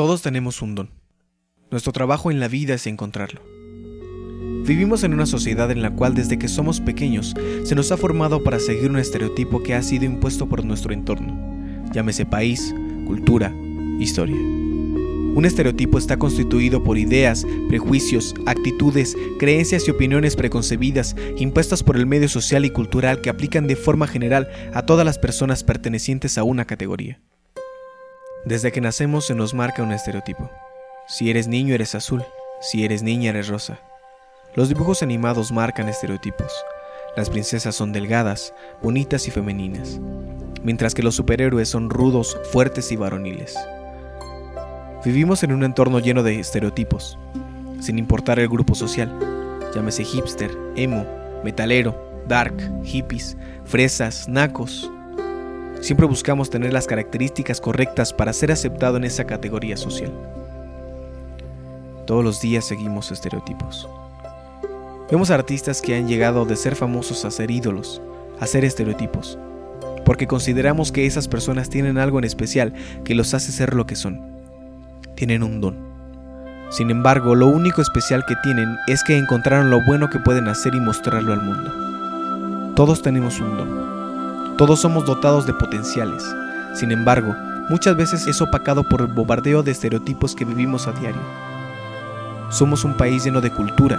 [0.00, 0.88] Todos tenemos un don.
[1.70, 3.42] Nuestro trabajo en la vida es encontrarlo.
[4.64, 7.34] Vivimos en una sociedad en la cual desde que somos pequeños
[7.64, 11.36] se nos ha formado para seguir un estereotipo que ha sido impuesto por nuestro entorno,
[11.92, 12.74] llámese país,
[13.06, 13.54] cultura,
[13.98, 14.38] historia.
[14.38, 22.06] Un estereotipo está constituido por ideas, prejuicios, actitudes, creencias y opiniones preconcebidas impuestas por el
[22.06, 26.42] medio social y cultural que aplican de forma general a todas las personas pertenecientes a
[26.42, 27.20] una categoría.
[28.44, 30.50] Desde que nacemos se nos marca un estereotipo.
[31.06, 32.24] Si eres niño eres azul,
[32.60, 33.78] si eres niña eres rosa.
[34.54, 36.50] Los dibujos animados marcan estereotipos.
[37.16, 40.00] Las princesas son delgadas, bonitas y femeninas,
[40.62, 43.58] mientras que los superhéroes son rudos, fuertes y varoniles.
[45.04, 47.18] Vivimos en un entorno lleno de estereotipos,
[47.80, 49.12] sin importar el grupo social,
[49.74, 51.04] llámese hipster, emo,
[51.44, 52.54] metalero, dark,
[52.84, 54.90] hippies, fresas, nacos.
[55.80, 60.12] Siempre buscamos tener las características correctas para ser aceptado en esa categoría social.
[62.06, 63.88] Todos los días seguimos estereotipos.
[65.10, 68.00] Vemos artistas que han llegado de ser famosos a ser ídolos,
[68.38, 69.38] a ser estereotipos,
[70.04, 72.72] porque consideramos que esas personas tienen algo en especial
[73.04, 74.30] que los hace ser lo que son
[75.20, 75.76] tienen un don.
[76.70, 80.74] Sin embargo, lo único especial que tienen es que encontraron lo bueno que pueden hacer
[80.74, 82.74] y mostrarlo al mundo.
[82.74, 83.99] Todos tenemos un don.
[84.60, 86.22] Todos somos dotados de potenciales.
[86.74, 87.34] Sin embargo,
[87.70, 91.22] muchas veces es opacado por el bombardeo de estereotipos que vivimos a diario.
[92.50, 93.98] Somos un país lleno de cultura,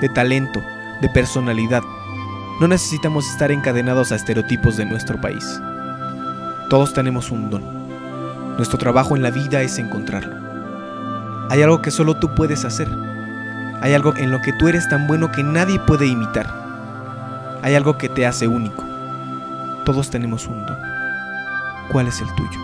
[0.00, 0.60] de talento,
[1.00, 1.84] de personalidad.
[2.60, 5.60] No necesitamos estar encadenados a estereotipos de nuestro país.
[6.68, 7.62] Todos tenemos un don.
[8.56, 10.34] Nuestro trabajo en la vida es encontrarlo.
[11.48, 12.88] Hay algo que solo tú puedes hacer.
[13.80, 16.52] Hay algo en lo que tú eres tan bueno que nadie puede imitar.
[17.62, 18.91] Hay algo que te hace único.
[19.84, 20.78] Todos tenemos un don.
[21.90, 22.60] ¿Cuál es el tuyo?